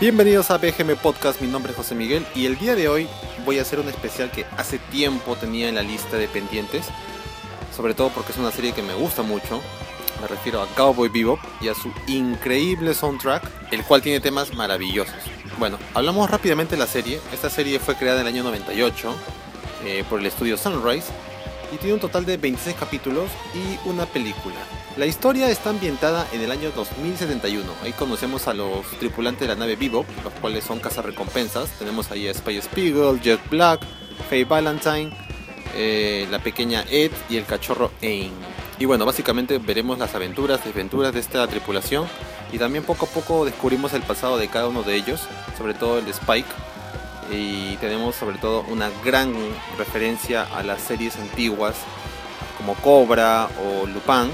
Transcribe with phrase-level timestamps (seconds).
[0.00, 3.06] Bienvenidos a BGM Podcast, mi nombre es José Miguel y el día de hoy
[3.44, 6.86] voy a hacer un especial que hace tiempo tenía en la lista de pendientes,
[7.76, 9.60] sobre todo porque es una serie que me gusta mucho,
[10.22, 15.14] me refiero a Cowboy Bebop y a su increíble soundtrack, el cual tiene temas maravillosos.
[15.58, 19.14] Bueno, hablamos rápidamente de la serie, esta serie fue creada en el año 98
[19.84, 21.08] eh, por el estudio Sunrise
[21.74, 24.64] y tiene un total de 26 capítulos y una película.
[24.96, 27.64] La historia está ambientada en el año 2071.
[27.84, 31.70] Ahí conocemos a los tripulantes de la nave Bebop, los cuales son cazarrecompensas.
[31.78, 33.80] Tenemos ahí a Spy Spiegel, Jet Black,
[34.28, 35.10] Faye Valentine,
[35.76, 38.32] eh, la pequeña Ed y el cachorro Ain.
[38.80, 42.08] Y bueno, básicamente veremos las aventuras, desventuras de esta tripulación
[42.52, 45.20] y también poco a poco descubrimos el pasado de cada uno de ellos,
[45.56, 46.48] sobre todo el de Spike.
[47.30, 49.32] Y tenemos sobre todo una gran
[49.78, 51.76] referencia a las series antiguas
[52.56, 54.30] como Cobra o Lupin,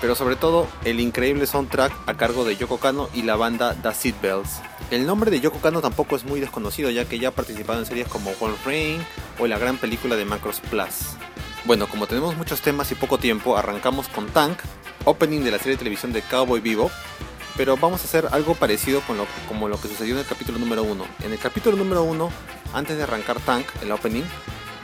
[0.00, 3.94] pero sobre todo el increíble soundtrack a cargo de Yoko Kano y la banda The
[3.94, 4.60] Seed Bells.
[4.90, 7.86] El nombre de Yoko Kano tampoco es muy desconocido ya que ya ha participado en
[7.86, 9.06] series como One Rain
[9.38, 11.16] o la gran película de Macross Plus.
[11.64, 14.58] Bueno, como tenemos muchos temas y poco tiempo, arrancamos con Tank,
[15.06, 16.90] opening de la serie de televisión de Cowboy Vivo,
[17.56, 20.58] pero vamos a hacer algo parecido con lo, como lo que sucedió en el capítulo
[20.58, 21.06] número 1.
[21.22, 22.30] En el capítulo número 1,
[22.74, 24.24] antes de arrancar Tank, el opening,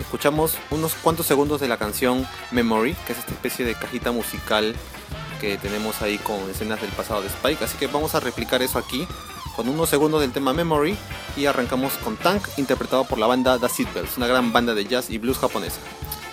[0.00, 4.74] escuchamos unos cuantos segundos de la canción Memory, que es esta especie de cajita musical
[5.40, 7.64] que tenemos ahí con escenas del pasado de Spike.
[7.64, 9.06] Así que vamos a replicar eso aquí
[9.56, 10.96] con unos segundos del tema Memory
[11.36, 15.10] y arrancamos con Tank interpretado por la banda The Seatbelts, una gran banda de jazz
[15.10, 15.80] y blues japonesa.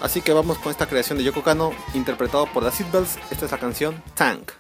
[0.02, 3.18] Así que vamos con esta creación de Yoko Kano interpretado por The Seatbelts.
[3.31, 4.52] Esta es la canción Tank.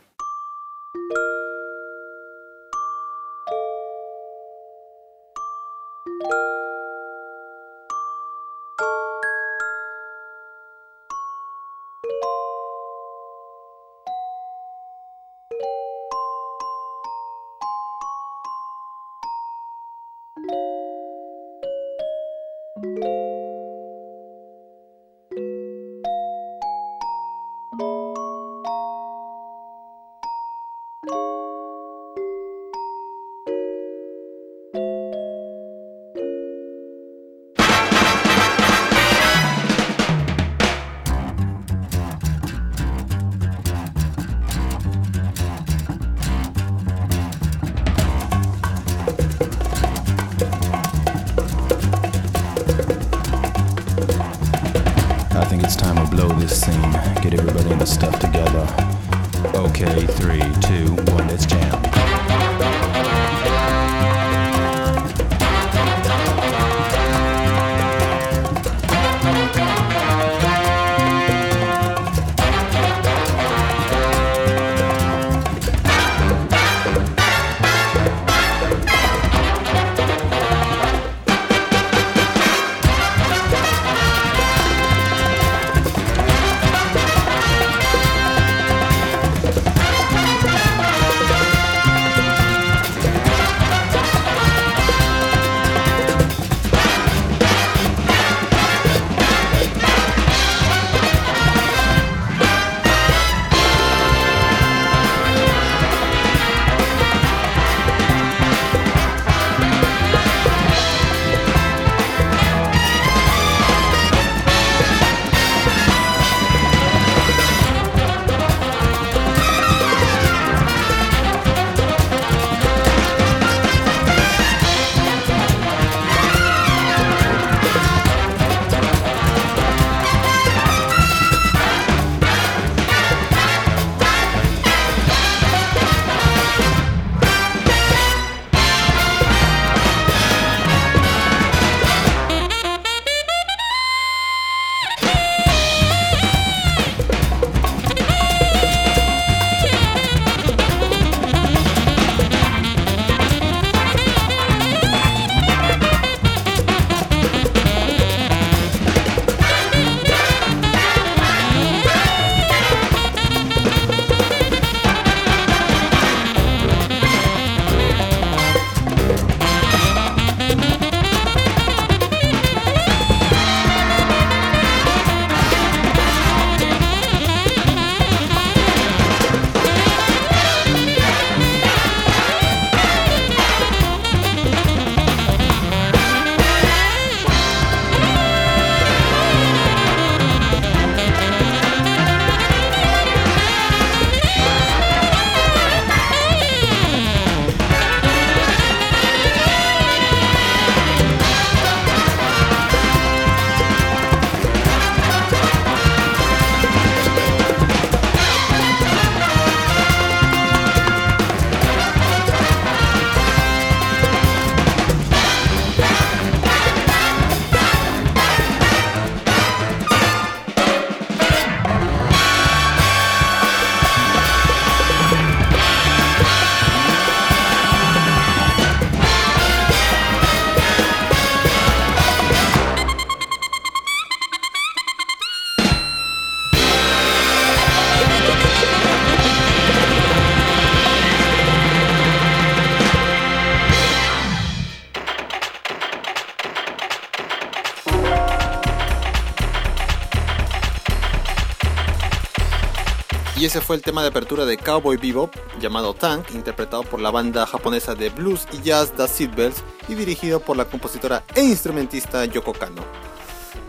[253.61, 257.95] Fue el tema de apertura de Cowboy Bebop, llamado Tank, interpretado por la banda japonesa
[257.95, 262.83] de blues y jazz The Seatbelts y dirigido por la compositora e instrumentista Yoko Kano.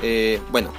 [0.02, 0.72] Eh, bueno,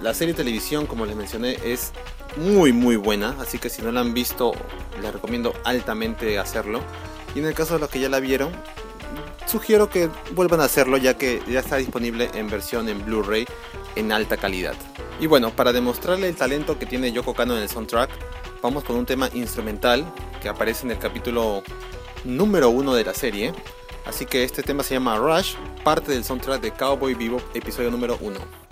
[0.00, 1.92] la serie de televisión, como les mencioné, es
[2.36, 4.52] muy muy buena, así que si no la han visto,
[5.00, 6.80] les recomiendo altamente hacerlo.
[7.34, 8.52] Y en el caso de los que ya la vieron,
[9.46, 13.46] sugiero que vuelvan a hacerlo ya que ya está disponible en versión en Blu-ray
[13.96, 14.74] en alta calidad.
[15.20, 18.10] Y bueno, para demostrarle el talento que tiene Yoko Kano en el soundtrack,
[18.62, 20.04] vamos con un tema instrumental
[20.40, 21.64] que aparece en el capítulo
[22.24, 23.52] número uno de la serie.
[24.06, 28.16] Así que este tema se llama Rush, parte del soundtrack de Cowboy Vivo, episodio número
[28.20, 28.67] uno.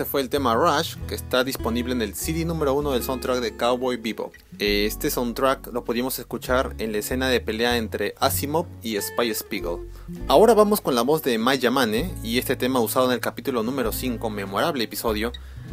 [0.00, 3.40] Ese fue el tema Rush, que está disponible en el CD número uno del soundtrack
[3.40, 4.32] de Cowboy Bebop.
[4.58, 9.90] Este soundtrack lo pudimos escuchar en la escena de pelea entre Asimov y Spy Spiegel.
[10.26, 13.62] Ahora vamos con la voz de Mai Yamane y este tema usado en el capítulo
[13.62, 15.32] número 5, memorable episodio,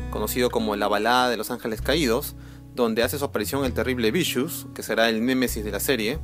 [0.10, 2.36] conocido como La balada de los ángeles caídos,
[2.76, 6.20] donde hace su aparición el terrible Vicious, que será el némesis de la serie.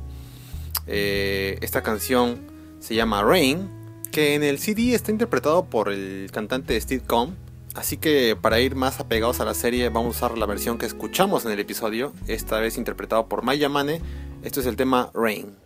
[0.86, 3.70] Eh, esta canción se llama Rain,
[4.12, 7.43] que en el CD está interpretado por el cantante Steve Combs
[7.74, 10.86] Así que para ir más apegados a la serie vamos a usar la versión que
[10.86, 14.00] escuchamos en el episodio, esta vez interpretado por Maya Mane.
[14.42, 15.56] Esto es el tema Rain.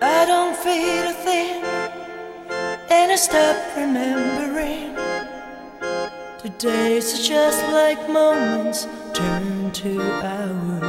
[0.00, 1.62] I don't feel a thing
[2.90, 4.96] and I stop remembering.
[6.42, 10.87] The days are just like moments turn to hours.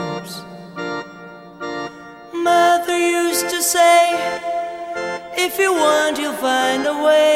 [2.50, 4.02] Mother used to say,
[5.46, 7.36] if you want, you'll find a way.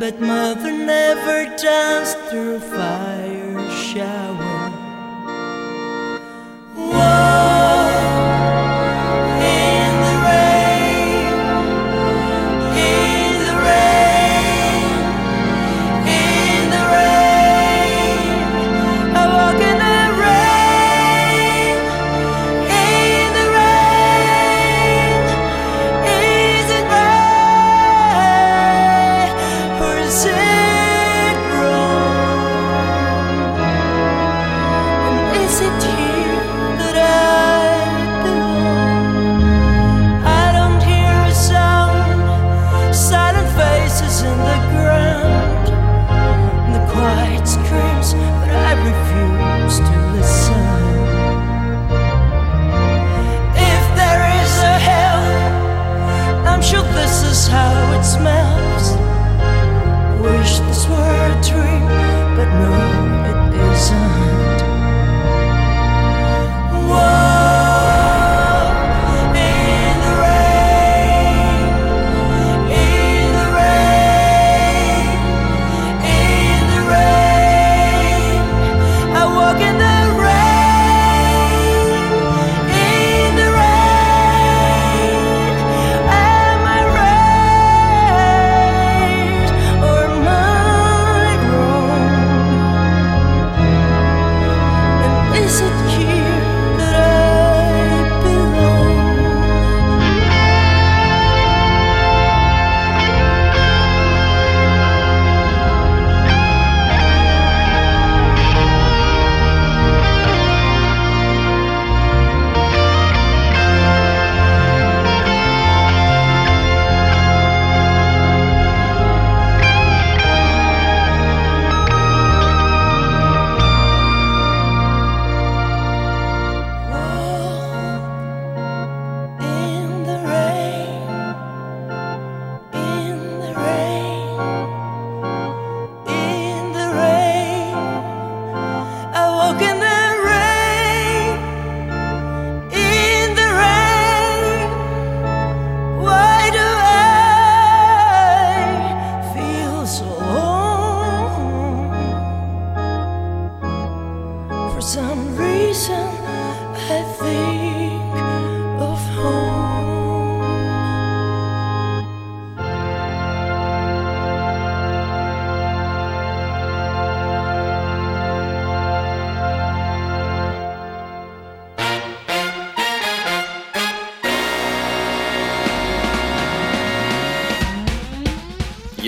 [0.00, 4.62] But mother never danced through fire shower.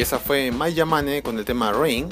[0.05, 2.09] Fue Mai Yamane con el tema Rain,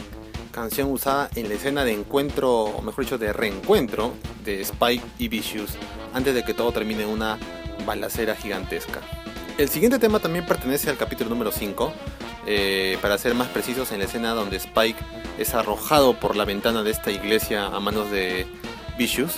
[0.51, 5.29] canción usada en la escena de encuentro, o mejor dicho, de reencuentro de Spike y
[5.29, 5.73] Vicious,
[6.15, 7.39] antes de que todo termine una
[7.85, 9.01] balacera gigantesca.
[9.59, 11.93] El siguiente tema también pertenece al capítulo número 5,
[12.47, 14.99] eh, para ser más precisos en la escena donde Spike
[15.39, 18.47] es arrojado por la ventana de esta iglesia a manos de
[18.97, 19.35] Vicious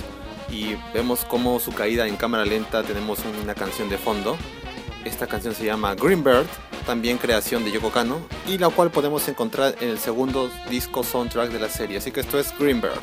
[0.49, 4.37] y vemos como su caída en cámara lenta tenemos una canción de fondo.
[5.05, 6.47] Esta canción se llama Greenbird
[6.85, 11.51] también creación de Yoko Kano, y la cual podemos encontrar en el segundo disco soundtrack
[11.51, 11.99] de la serie.
[11.99, 13.01] Así que esto es Greenbird.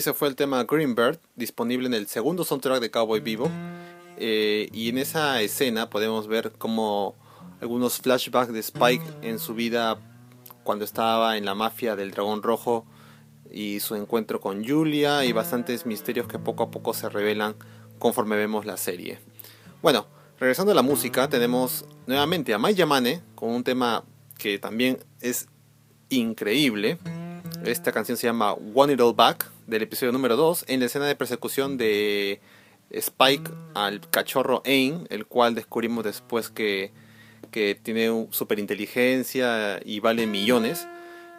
[0.00, 3.50] Ese fue el tema Greenbird, disponible en el segundo soundtrack de Cowboy Vivo.
[4.16, 7.14] Eh, y en esa escena podemos ver como
[7.60, 9.98] algunos flashbacks de Spike en su vida
[10.64, 12.86] cuando estaba en la mafia del Dragón Rojo
[13.52, 17.54] y su encuentro con Julia y bastantes misterios que poco a poco se revelan
[17.98, 19.18] conforme vemos la serie.
[19.82, 20.06] Bueno,
[20.38, 24.04] regresando a la música, tenemos nuevamente a Mai Yamane con un tema
[24.38, 25.46] que también es
[26.08, 26.96] increíble.
[27.64, 31.06] Esta canción se llama One It All Back del episodio número 2 en la escena
[31.06, 32.40] de persecución de
[32.90, 36.92] Spike al cachorro Ain, el cual descubrimos después que,
[37.52, 40.88] que tiene super inteligencia y vale millones,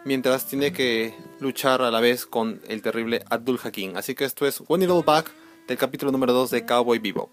[0.06, 3.96] mientras tiene que luchar a la vez con el terrible Abdul Hakim.
[3.96, 5.30] Así que esto es One It All Back
[5.68, 7.30] del capítulo número 2 de Cowboy Bebop.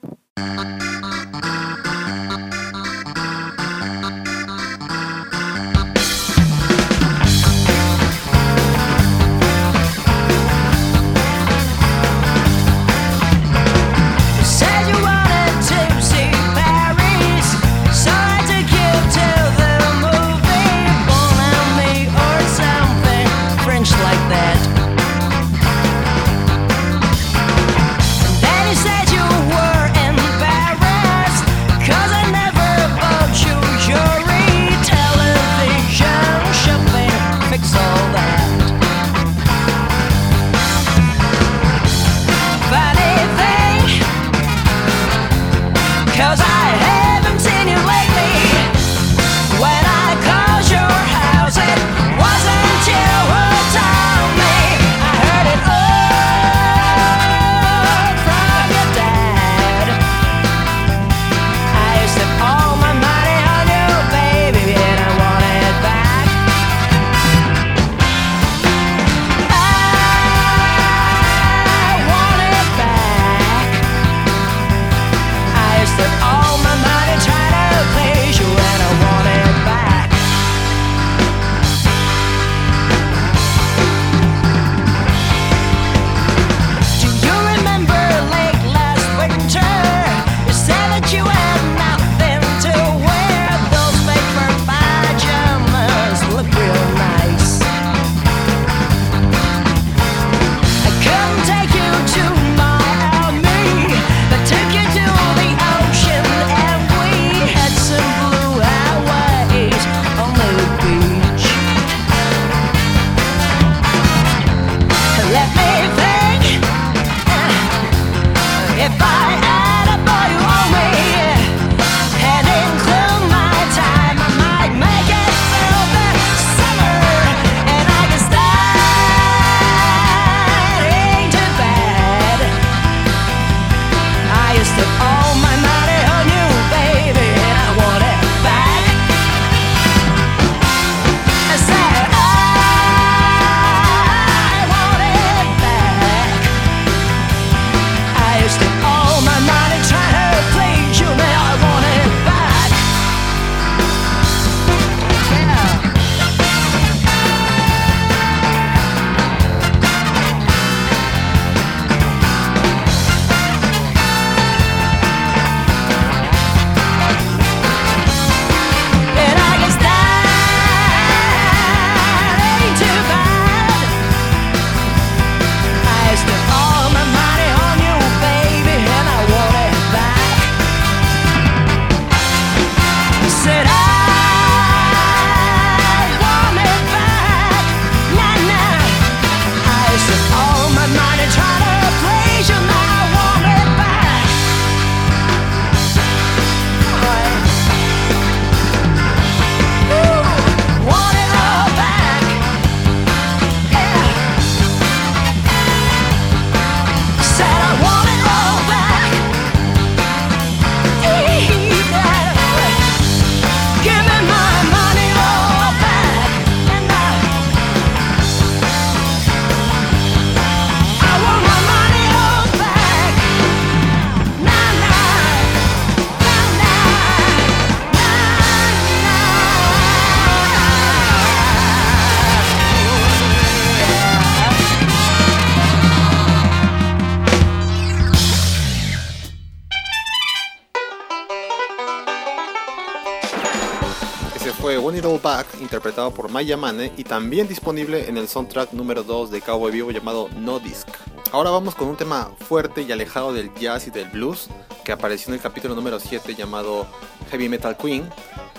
[245.70, 249.92] Interpretado por Maya Mane y también disponible en el soundtrack número 2 de Cowboy Vivo
[249.92, 250.88] llamado No Disc.
[251.32, 254.50] Ahora vamos con un tema fuerte y alejado del jazz y del blues
[254.84, 256.88] que apareció en el capítulo número 7 llamado
[257.30, 258.10] Heavy Metal Queen.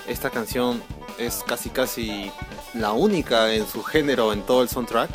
[0.06, 0.80] Esta canción
[1.18, 2.30] es casi casi
[2.74, 5.10] la única en su género en todo el soundtrack,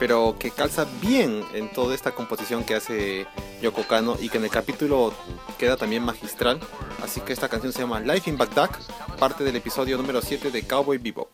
[0.00, 3.26] pero que calza bien en toda esta composición que hace
[3.60, 5.12] Yoko Kano y que en el capítulo
[5.58, 6.58] queda también magistral.
[7.04, 8.70] Así que esta canción se llama Life in Baghdad,
[9.18, 11.28] parte del episodio número 7 de Cowboy Bebop.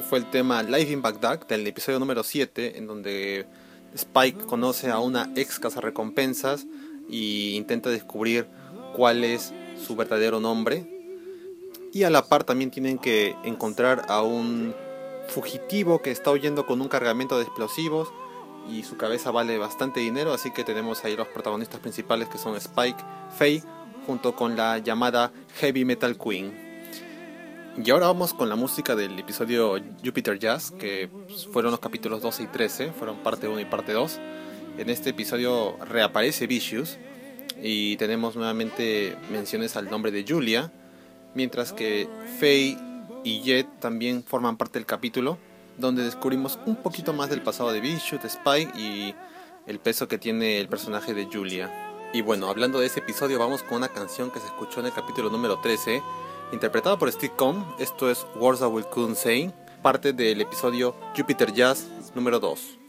[0.00, 3.44] Fue el tema Life in Baghdad del episodio número 7, en donde
[3.94, 6.66] Spike conoce a una ex recompensas
[7.10, 8.46] y intenta descubrir
[8.96, 9.52] cuál es
[9.84, 10.86] su verdadero nombre.
[11.92, 14.74] Y a la par también tienen que encontrar a un
[15.28, 18.08] fugitivo que está huyendo con un cargamento de explosivos
[18.70, 22.56] y su cabeza vale bastante dinero, así que tenemos ahí los protagonistas principales que son
[22.56, 23.04] Spike,
[23.36, 23.62] Faye,
[24.06, 26.61] junto con la llamada Heavy Metal Queen.
[27.76, 31.08] Y ahora vamos con la música del episodio Jupiter Jazz, que
[31.52, 34.20] fueron los capítulos 12 y 13, fueron parte 1 y parte 2.
[34.76, 36.98] En este episodio reaparece Vicious
[37.62, 40.70] y tenemos nuevamente menciones al nombre de Julia,
[41.34, 42.08] mientras que
[42.38, 42.76] Faye
[43.24, 45.38] y Jet también forman parte del capítulo,
[45.78, 49.14] donde descubrimos un poquito más del pasado de Vicious, de Spike y
[49.66, 51.70] el peso que tiene el personaje de Julia.
[52.12, 54.92] Y bueno, hablando de ese episodio, vamos con una canción que se escuchó en el
[54.92, 56.02] capítulo número 13
[56.52, 57.64] interpretado por Steve Cohn.
[57.78, 62.82] Esto es Words I Will Couldn't Say, parte del episodio Jupiter Jazz número 2.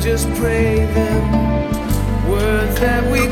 [0.00, 3.26] just pray them words that we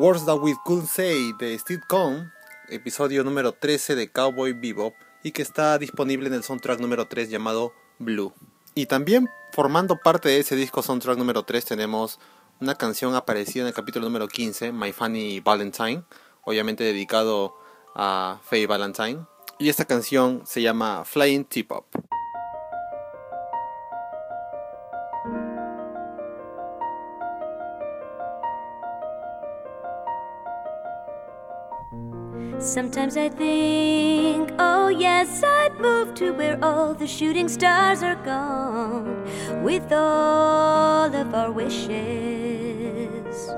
[0.00, 2.32] Words That We Could Say de Steve Cohn,
[2.70, 7.28] episodio número 13 de Cowboy Bebop y que está disponible en el soundtrack número 3
[7.28, 8.32] llamado Blue.
[8.74, 12.18] Y también formando parte de ese disco soundtrack número 3 tenemos
[12.62, 16.02] una canción aparecida en el capítulo número 15, My Funny Valentine,
[16.44, 17.58] obviamente dedicado
[17.94, 19.26] a Faye Valentine.
[19.58, 21.84] Y esta canción se llama Flying Tip Up.
[32.60, 39.24] Sometimes I think, oh yes, I'd move to where all the shooting stars are gone
[39.62, 43.48] with all of our wishes.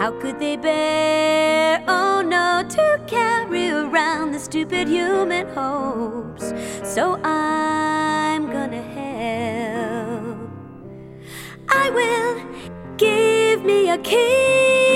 [0.00, 6.52] How could they bear, oh no, to carry around the stupid human hopes?
[6.82, 10.38] So I'm gonna help.
[11.68, 14.87] I will give me a key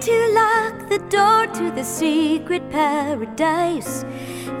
[0.00, 4.04] to lock the door to the secret paradise.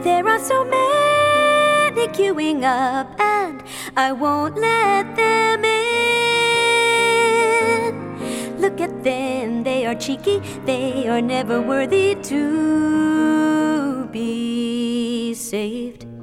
[0.02, 3.62] There are so many queuing up, and
[3.96, 5.76] I won't let them in.
[8.60, 16.15] Look at them, they are cheeky, they are never worthy to be saved.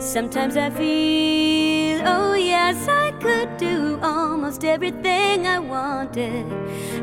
[0.00, 6.46] Sometimes I feel, oh yes, I could do almost everything I wanted,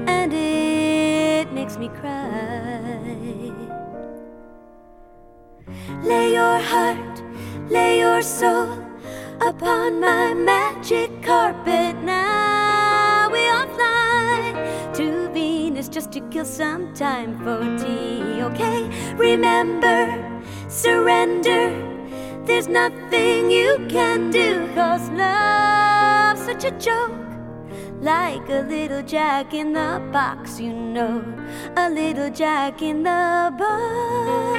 [0.08, 3.52] and it makes me cry.
[6.04, 7.22] Lay your heart,
[7.70, 8.80] lay your soul
[9.42, 13.30] upon my magic carpet now.
[13.30, 18.90] We all fly to Venus just to kill some time for tea, okay?
[19.16, 21.95] Remember, surrender.
[22.46, 27.12] There's nothing you can do, cause love's such a joke.
[28.02, 31.24] Like a little jack in the box, you know,
[31.76, 34.55] a little jack in the box.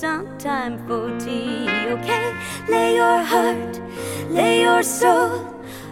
[0.00, 2.34] Some time for tea, okay?
[2.70, 3.82] Lay your heart,
[4.30, 5.44] lay your soul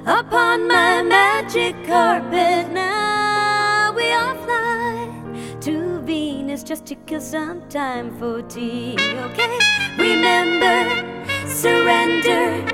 [0.06, 2.72] upon my magic carpet.
[2.72, 9.58] Now we are flying to Venus just to kill some time for tea, okay?
[9.98, 10.78] Remember,
[11.46, 12.64] surrender.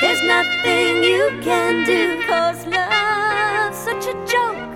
[0.00, 4.72] There's nothing you can do, cause love's such a joke.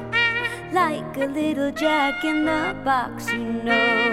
[0.72, 4.05] Like a little jack in the box, you know.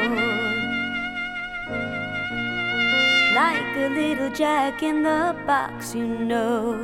[3.33, 6.77] Like a little jack in the box, you know.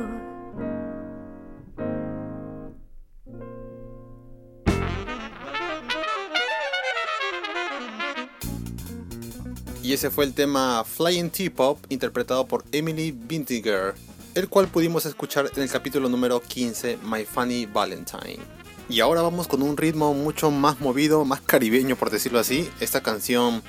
[9.80, 13.94] Y ese fue el tema Flying T-Pop interpretado por Emily Bintiger,
[14.34, 18.40] el cual pudimos escuchar en el capítulo número 15, My Funny Valentine.
[18.88, 22.68] Y ahora vamos con un ritmo mucho más movido, más caribeño por decirlo así.
[22.80, 23.62] Esta canción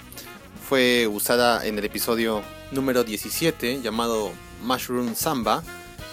[0.72, 4.32] fue usada en el episodio número 17 llamado
[4.64, 5.64] Mushroom Samba.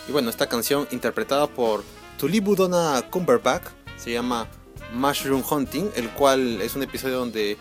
[0.09, 1.85] Y bueno, esta canción interpretada por
[2.19, 3.63] Tulibu Donna Cumberbatch
[3.97, 4.49] se llama
[4.93, 7.57] Mushroom Hunting, el cual es un episodio donde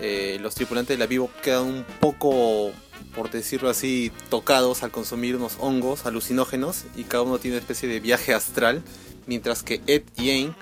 [0.00, 2.72] eh, los tripulantes de la Vivo quedan un poco,
[3.14, 7.88] por decirlo así, tocados al consumir unos hongos alucinógenos y cada uno tiene una especie
[7.88, 8.82] de viaje astral,
[9.28, 10.56] mientras que Ed y Aang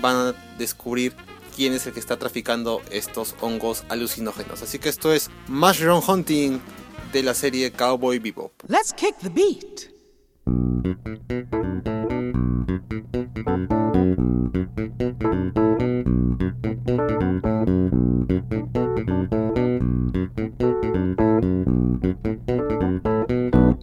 [0.00, 1.12] van a descubrir
[1.58, 4.62] quién es el que está traficando estos hongos alucinógenos.
[4.62, 6.60] Así que esto es Mushroom Hunting
[7.12, 8.52] de la serie Cowboy Bebop.
[8.68, 9.90] Let's kick the beat.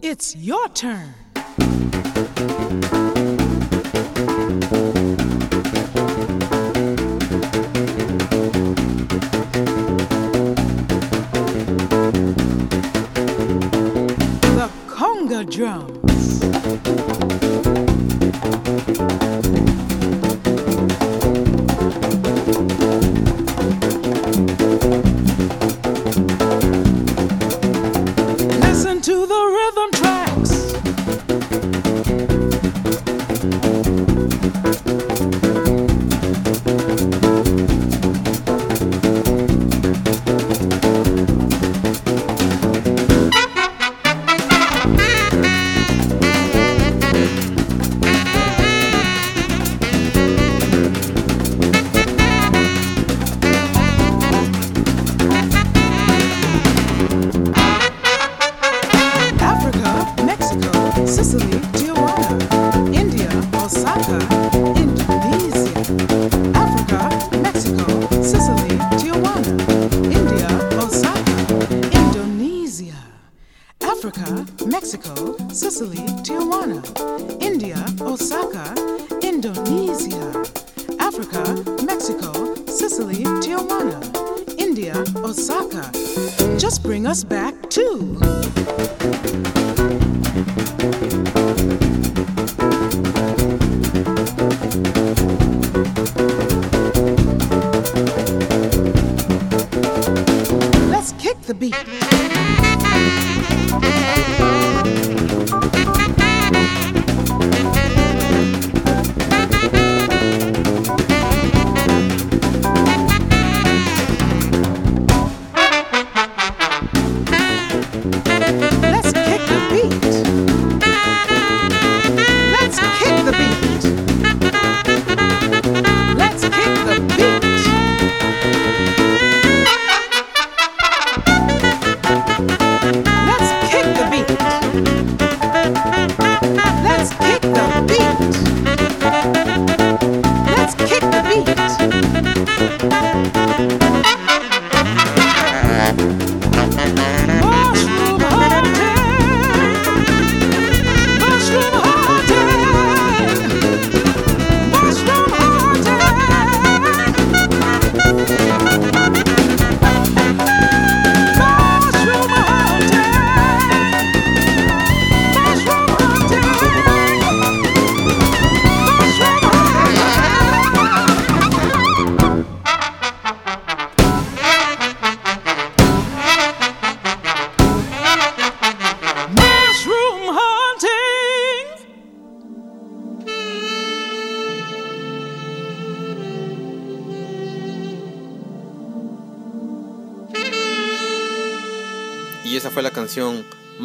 [0.02, 1.15] It's your turn.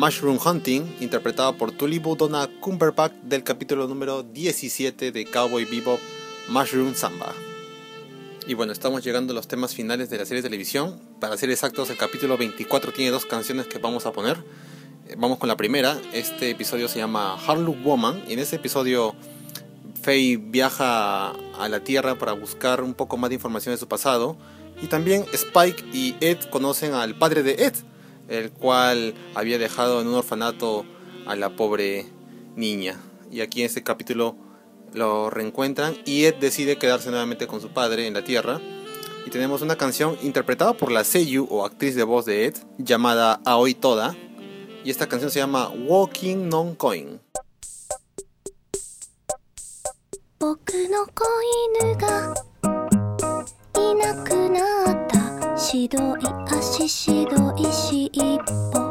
[0.01, 5.99] Mushroom Hunting, interpretada por Tulibu Donna Cumberbatch del capítulo número 17 de Cowboy Bebop
[6.49, 7.31] Mushroom Samba.
[8.47, 10.99] Y bueno, estamos llegando a los temas finales de la serie de televisión.
[11.19, 14.43] Para ser exactos, el capítulo 24 tiene dos canciones que vamos a poner.
[15.07, 15.95] Eh, Vamos con la primera.
[16.13, 18.23] Este episodio se llama Harlow Woman.
[18.27, 19.13] Y en ese episodio,
[20.01, 24.35] Faye viaja a la Tierra para buscar un poco más de información de su pasado.
[24.81, 27.75] Y también Spike y Ed conocen al padre de Ed,
[28.30, 30.84] el cual había dejado en un orfanato
[31.26, 32.06] a la pobre
[32.54, 33.00] niña.
[33.30, 34.36] Y aquí en este capítulo
[34.92, 38.60] lo reencuentran y Ed decide quedarse nuevamente con su padre en la Tierra.
[39.26, 43.40] Y tenemos una canción interpretada por la Seiyu o actriz de voz de Ed, llamada
[43.44, 44.16] Aoi Toda.
[44.84, 47.20] Y esta canción se llama Walking Non Coin.
[50.38, 51.24] 僕の子
[51.80, 52.34] 犬が
[53.74, 56.20] いなくなった白い
[56.81, 58.39] ししどいし一
[58.73, 58.90] 歩。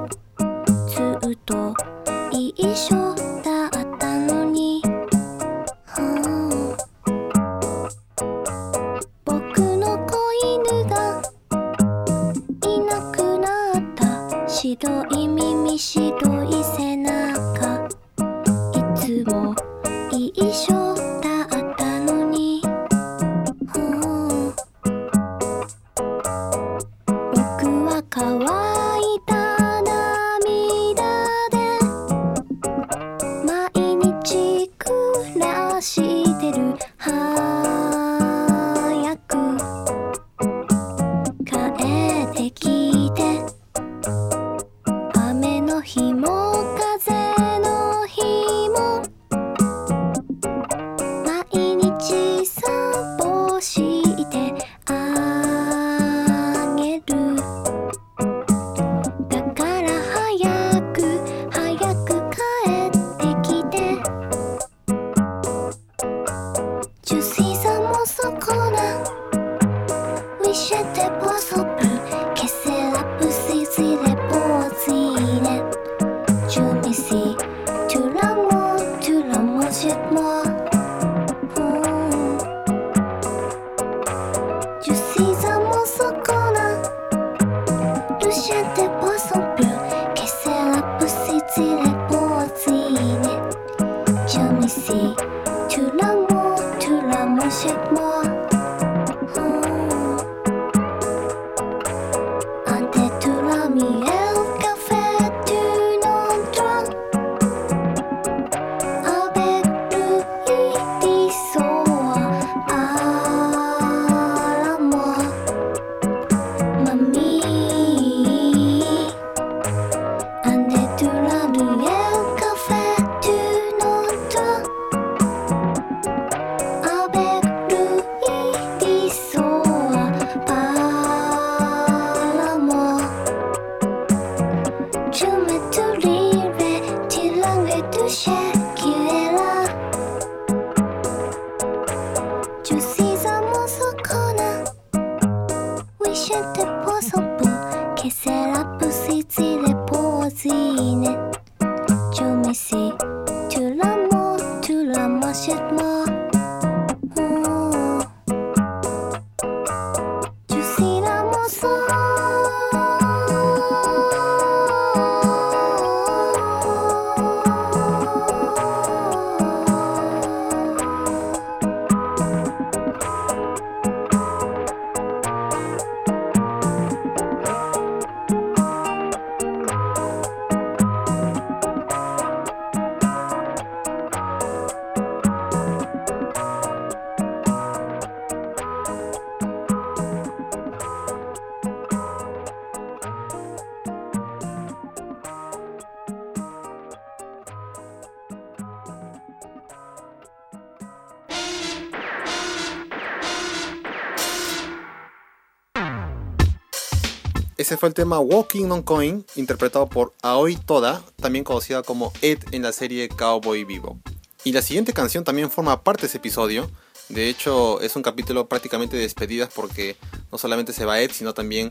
[207.81, 212.61] Fue el tema Walking on Coin, interpretado por Aoi Toda, también conocida como Ed en
[212.61, 213.99] la serie Cowboy Vivo.
[214.45, 216.71] Y la siguiente canción también forma parte de ese episodio.
[217.09, 219.97] De hecho, es un capítulo prácticamente de despedidas porque
[220.31, 221.71] no solamente se va Ed, sino también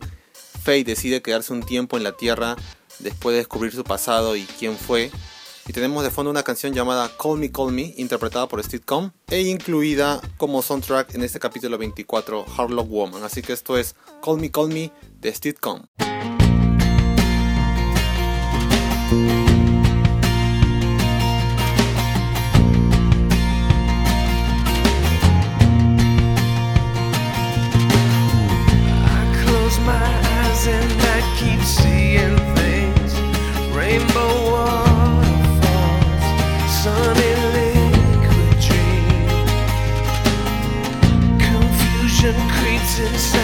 [0.64, 2.55] Faye decide quedarse un tiempo en la Tierra
[2.97, 5.12] después de descubrir su pasado y quién fue.
[5.70, 9.11] Y tenemos de fondo una canción llamada Call Me Call Me, interpretada por Steve Com,
[9.28, 13.22] e incluida como soundtrack en este capítulo 24, Harlock Woman.
[13.22, 15.84] Así que esto es Call Me Call Me de Steve Com.
[43.00, 43.39] faces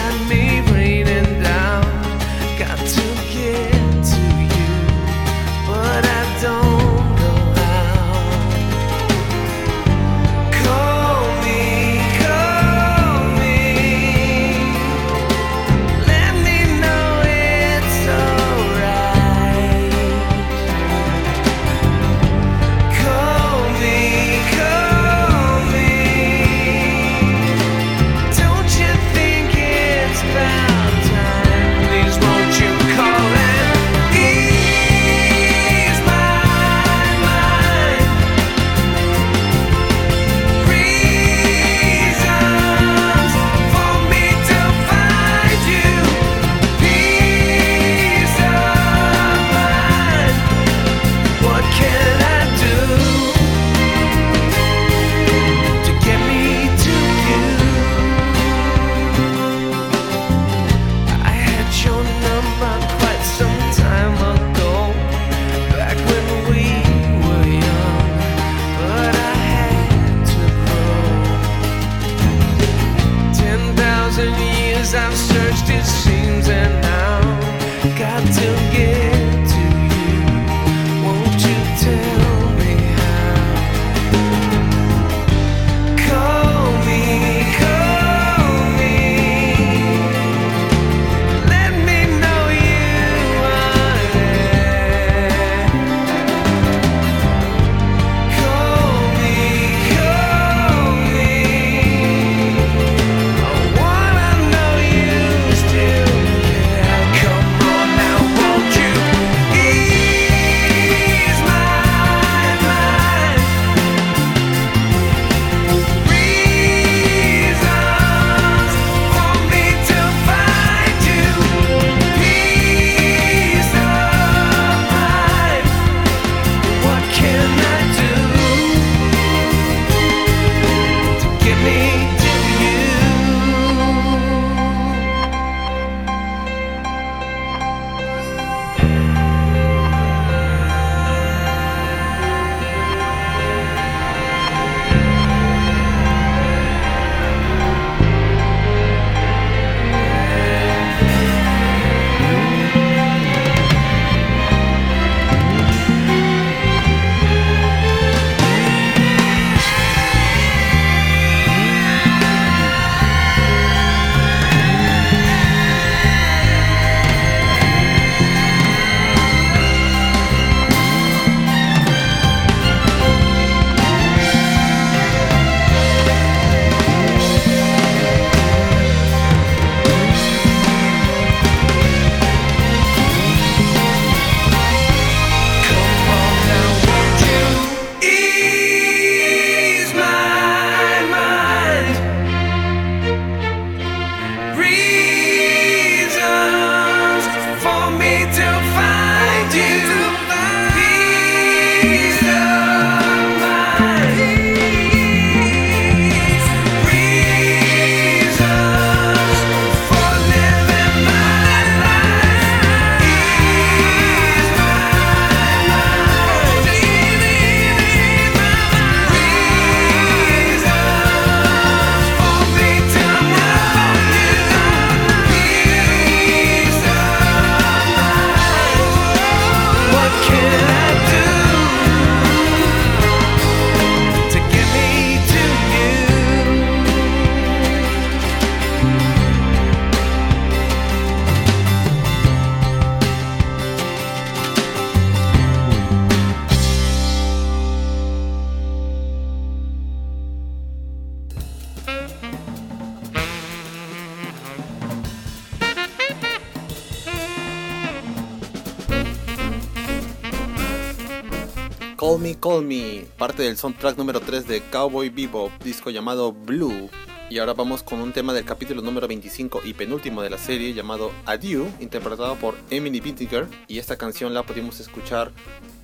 [263.56, 266.90] Del soundtrack número 3 de Cowboy Bebop, disco llamado Blue.
[267.30, 270.74] Y ahora vamos con un tema del capítulo número 25 y penúltimo de la serie
[270.74, 273.46] llamado Adieu, interpretado por Emily Bittiger.
[273.66, 275.32] Y esta canción la pudimos escuchar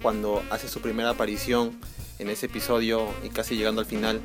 [0.03, 1.73] cuando hace su primera aparición
[2.18, 4.20] en ese episodio y casi llegando al final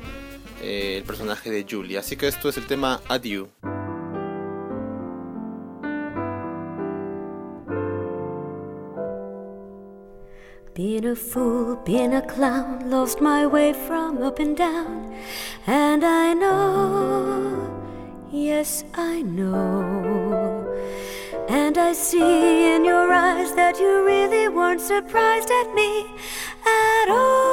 [0.60, 1.96] eh, el personaje de Julie.
[1.96, 3.48] Así que esto es el tema Adieu.
[10.78, 15.12] Being a fool, been a clown, lost my way from up and down.
[15.66, 17.82] And I know,
[18.30, 20.72] yes, I know.
[21.48, 26.06] And I see in your eyes that you really weren't surprised at me
[26.64, 27.47] at all.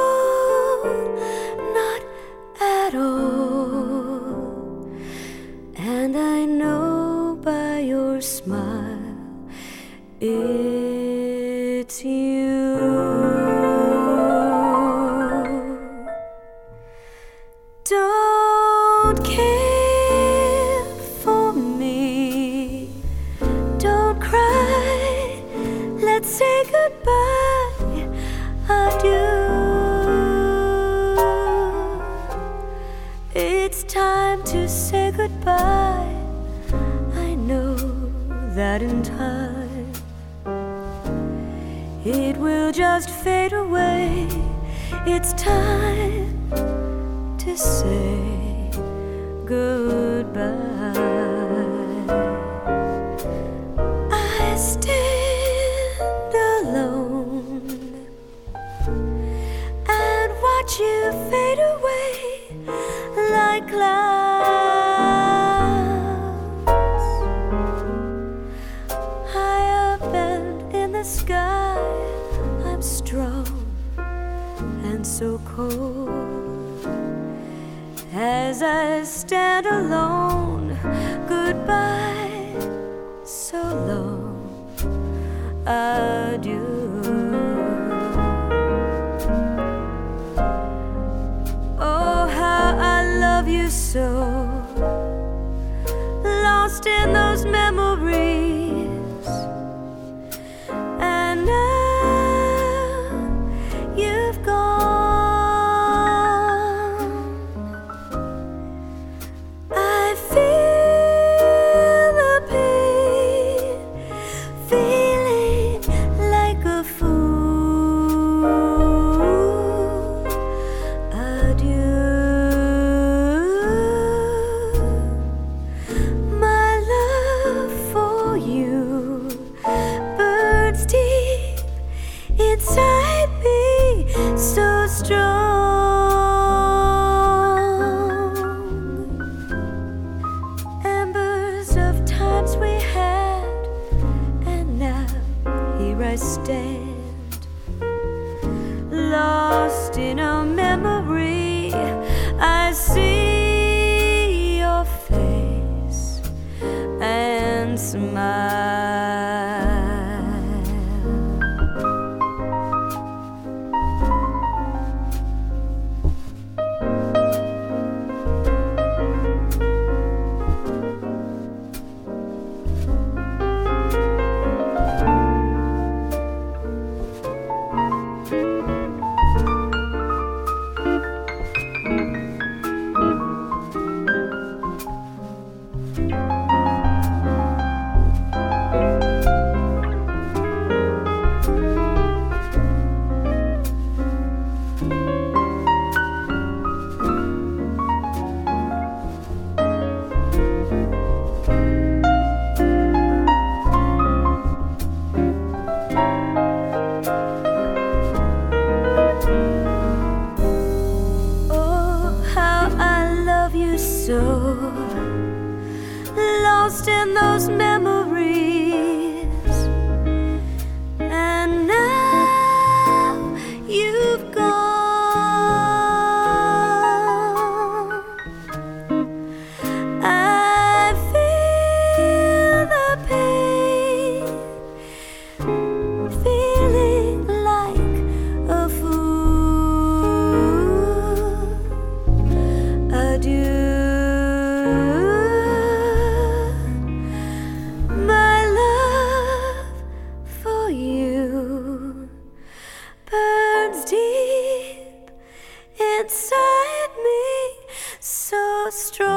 [256.06, 257.66] inside me
[257.98, 259.15] so strong.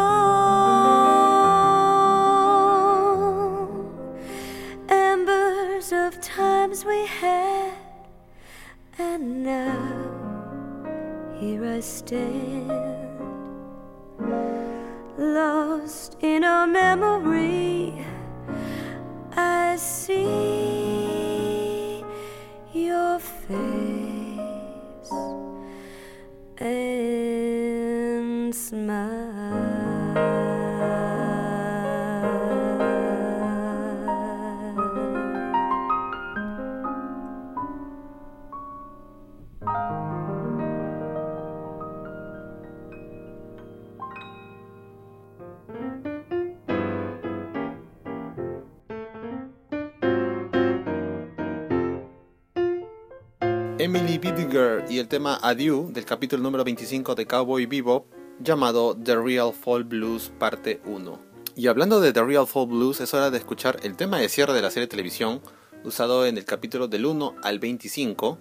[54.89, 58.07] Y el tema Adieu del capítulo número 25 de Cowboy Bebop
[58.39, 61.19] llamado The Real Fall Blues parte 1.
[61.55, 64.53] Y hablando de The Real Fall Blues es hora de escuchar el tema de cierre
[64.53, 65.41] de la serie de televisión
[65.83, 68.39] usado en el capítulo del 1 al 25.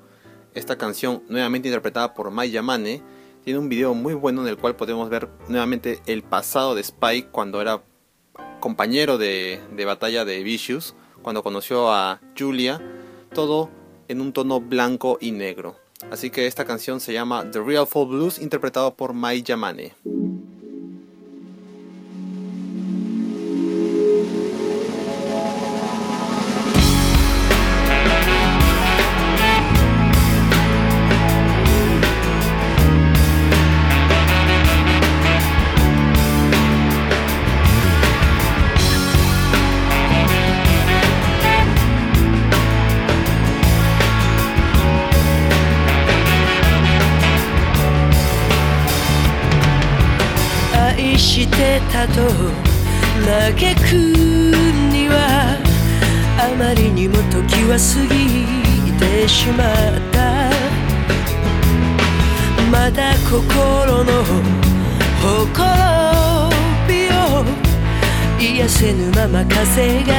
[0.54, 3.02] Esta canción nuevamente interpretada por Mai Yamane
[3.44, 7.28] tiene un video muy bueno en el cual podemos ver nuevamente el pasado de Spike
[7.30, 7.82] cuando era
[8.60, 12.80] compañero de, de batalla de Vicious, cuando conoció a Julia,
[13.34, 13.68] todo
[14.08, 15.76] en un tono blanco y negro.
[16.10, 19.94] Así que esta canción se llama The Real Fall Blues, interpretado por Mai Yamane.
[51.92, 52.14] たと
[53.26, 53.92] 嘆く
[54.92, 55.14] には
[56.38, 57.84] あまりにも時は過
[58.14, 58.16] ぎ
[58.98, 59.66] てしまっ
[60.12, 60.18] た。
[62.70, 64.24] まだ心の
[65.20, 66.50] ほころ
[66.86, 67.44] びを
[68.38, 70.12] 癒せぬまま風が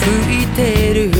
[0.00, 1.10] 吹いてる。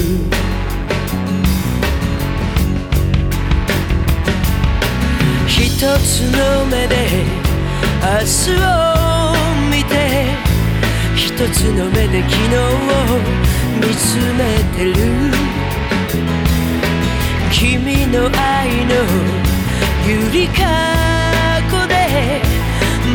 [5.46, 6.94] 一つの目で
[8.02, 8.26] 明日
[9.04, 9.07] を
[11.46, 12.60] つの目で昨日を
[13.76, 14.40] 見つめ
[14.76, 14.94] てる
[17.52, 18.92] 君の愛の
[20.04, 20.64] ゆりか
[21.70, 21.94] ごで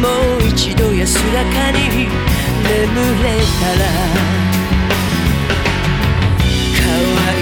[0.01, 0.07] も
[0.37, 2.07] う一度安らかに
[2.63, 2.73] 眠
[3.23, 3.85] れたら
[6.77, 6.83] 乾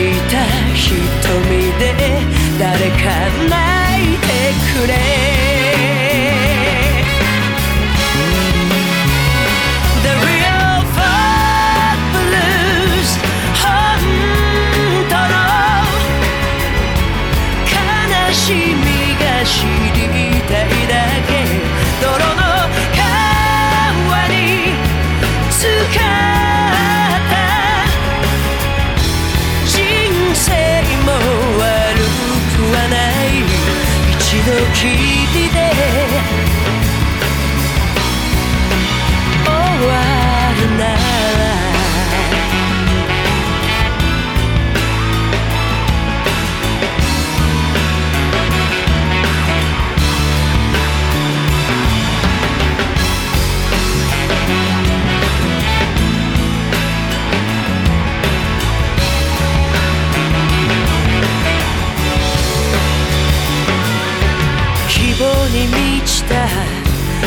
[0.02, 0.34] いた
[0.74, 0.90] 瞳
[1.78, 1.82] で
[2.60, 3.04] 誰か
[3.48, 3.54] 泣
[4.14, 4.26] いて
[4.74, 5.31] くれ
[34.84, 35.11] 日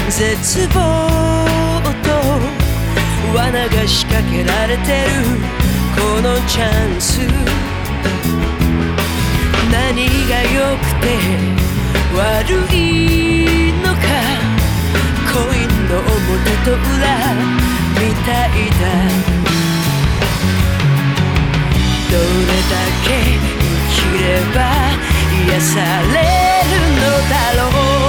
[0.08, 0.78] 絶望
[2.02, 2.10] と
[3.34, 5.10] 罠が仕掛けられてる
[5.96, 7.20] このチャンス。
[9.72, 11.04] 何が良くて
[12.14, 12.74] 悪い
[13.82, 13.98] のか
[15.32, 16.12] コインの表
[16.64, 17.04] と裏
[17.98, 18.82] みたいだ
[22.10, 22.22] どれ
[22.70, 22.72] だ
[23.04, 23.48] け生
[23.90, 24.24] きれ
[24.54, 24.56] ば
[25.46, 25.72] 癒さ
[26.12, 26.14] れ
[26.70, 27.32] るのだ
[27.62, 27.66] ろ
[28.00, 28.03] う。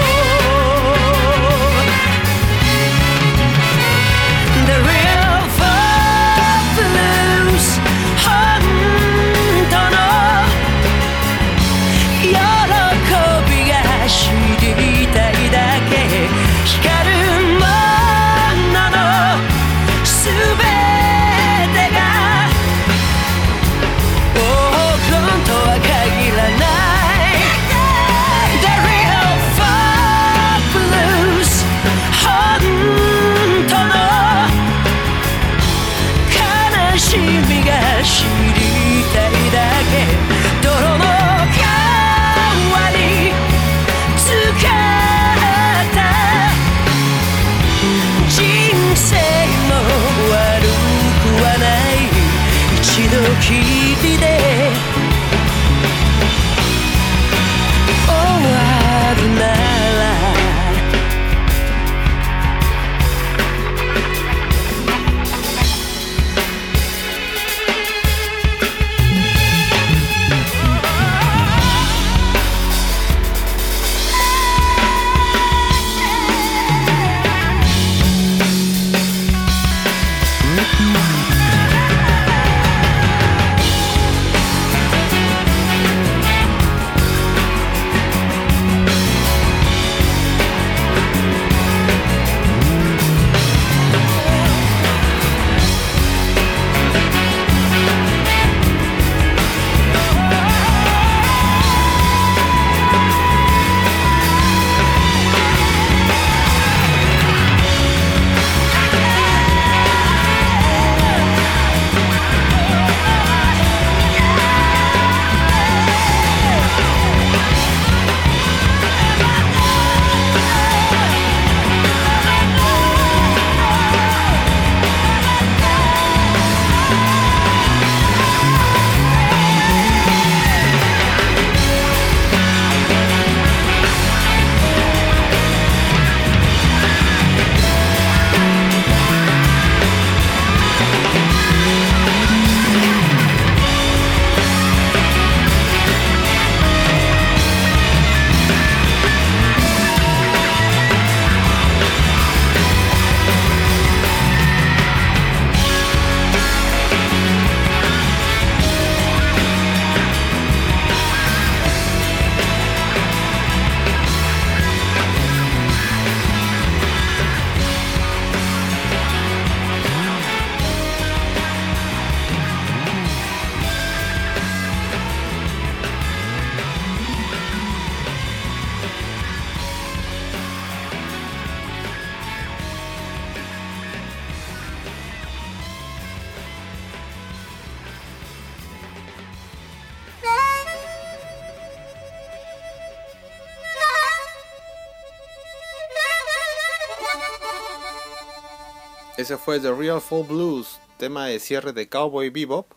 [199.26, 200.68] Ese fue The Real Full Blues,
[201.00, 202.68] tema de cierre de Cowboy Bebop,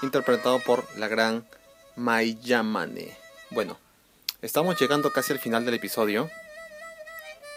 [0.00, 1.46] interpretado por la gran
[1.96, 3.14] Mai Yamane.
[3.50, 3.76] Bueno,
[4.40, 6.30] estamos llegando casi al final del episodio.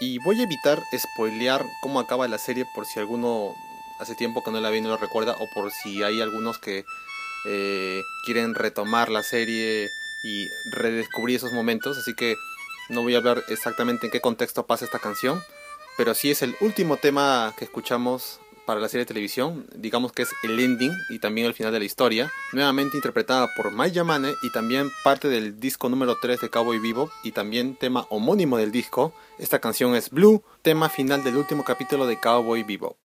[0.02, 3.54] Y voy a evitar spoilear cómo acaba la serie por si alguno
[4.00, 6.58] hace tiempo que no la vi y no lo recuerda o por si hay algunos
[6.58, 6.84] que
[7.46, 9.88] eh, quieren retomar la serie
[10.22, 11.96] y redescubrir esos momentos.
[11.96, 12.36] Así que
[12.90, 15.42] no voy a hablar exactamente en qué contexto pasa esta canción,
[15.96, 20.22] pero sí es el último tema que escuchamos para la serie de televisión, digamos que
[20.22, 24.34] es el ending y también el final de la historia, nuevamente interpretada por Mai Yamane
[24.42, 28.72] y también parte del disco número 3 de Cowboy Vivo y también tema homónimo del
[28.72, 29.14] disco.
[29.38, 32.96] Esta canción es Blue, tema final del último capítulo de Cowboy Vivo.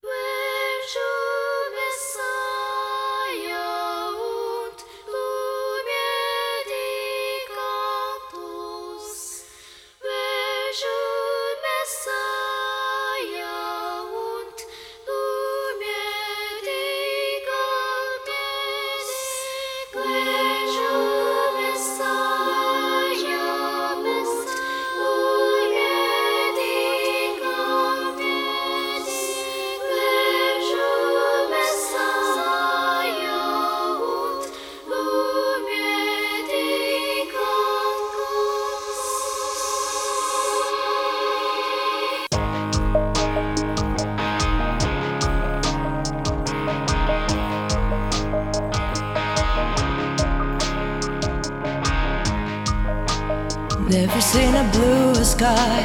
[53.90, 55.82] Never seen a bluer sky.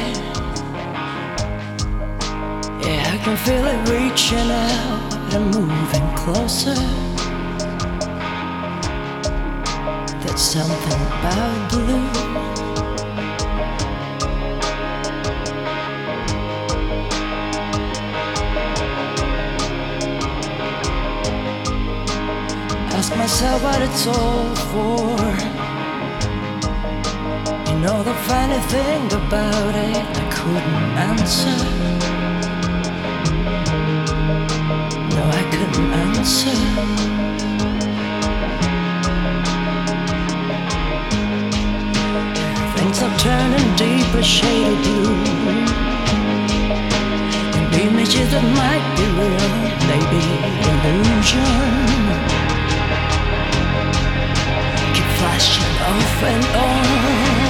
[2.80, 6.76] Yeah, I can feel it reaching out and moving closer.
[10.22, 12.06] There's something about blue.
[22.96, 25.55] Ask myself what it's all for.
[27.82, 31.56] Know the funny thing about it, I couldn't answer.
[35.14, 36.56] No, I couldn't answer.
[42.76, 45.14] Things are turning deeper shade of blue.
[47.56, 49.52] And images that might be real,
[49.90, 50.22] maybe
[50.88, 51.52] illusion.
[54.94, 57.45] Keep flashing off and on.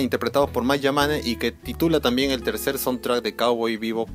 [0.00, 4.06] Interpretado por Mike Yamane y que titula también el tercer soundtrack de Cowboy Vivo,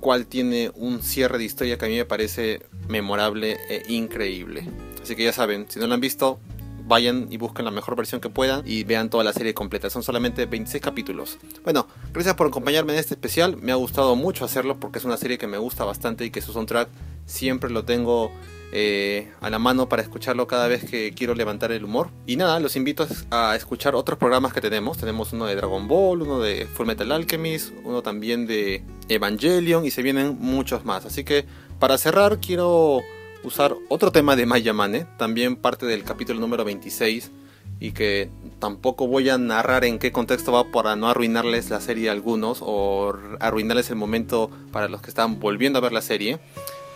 [0.00, 4.68] cual tiene un cierre de historia que a mí me parece memorable e increíble.
[5.02, 6.40] Así que ya saben, si no lo han visto,
[6.86, 9.90] vayan y busquen la mejor versión que puedan y vean toda la serie completa.
[9.90, 11.38] Son solamente 26 capítulos.
[11.64, 13.56] Bueno, gracias por acompañarme en este especial.
[13.56, 16.40] Me ha gustado mucho hacerlo porque es una serie que me gusta bastante y que
[16.40, 16.88] su soundtrack
[17.26, 18.32] siempre lo tengo
[18.72, 22.10] eh, a la mano para escucharlo cada vez que quiero levantar el humor.
[22.26, 24.98] Y nada, los invito a escuchar otros programas que tenemos.
[24.98, 29.90] Tenemos uno de Dragon Ball, uno de Full Metal Alchemist, uno también de Evangelion y
[29.90, 31.06] se vienen muchos más.
[31.06, 31.46] Así que
[31.78, 33.02] para cerrar quiero
[33.44, 37.30] usar otro tema de Maya Mane, también parte del capítulo número 26
[37.78, 42.08] y que tampoco voy a narrar en qué contexto va para no arruinarles la serie
[42.08, 46.38] a algunos o arruinarles el momento para los que están volviendo a ver la serie.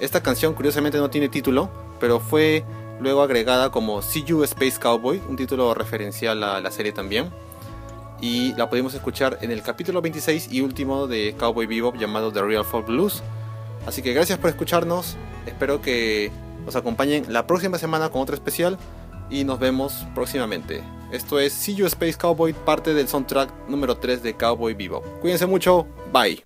[0.01, 1.71] Esta canción curiosamente no tiene título,
[2.01, 2.65] pero fue
[3.01, 7.31] luego agregada como See You Space Cowboy, un título referencial a la serie también.
[8.21, 12.43] Y la podemos escuchar en el capítulo 26 y último de Cowboy Bebop llamado The
[12.43, 13.23] Real Folk Blues.
[13.87, 16.31] Así que gracias por escucharnos, espero que
[16.65, 18.79] nos acompañen la próxima semana con otro especial
[19.31, 20.83] y nos vemos próximamente.
[21.13, 25.05] Esto es See You Space Cowboy, parte del soundtrack número 3 de Cowboy Bebop.
[25.21, 26.43] Cuídense mucho, bye.